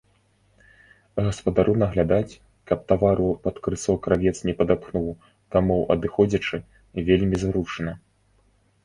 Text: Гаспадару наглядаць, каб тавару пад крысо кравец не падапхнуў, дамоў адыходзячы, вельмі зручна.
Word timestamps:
Гаспадару 1.25 1.73
наглядаць, 1.81 2.39
каб 2.71 2.79
тавару 2.91 3.27
пад 3.43 3.55
крысо 3.67 3.93
кравец 4.07 4.33
не 4.51 4.55
падапхнуў, 4.63 5.07
дамоў 5.57 5.85
адыходзячы, 5.97 6.57
вельмі 7.11 7.35
зручна. 7.45 7.91